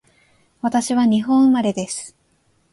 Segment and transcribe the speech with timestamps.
[0.61, 2.15] 私は日本生まれです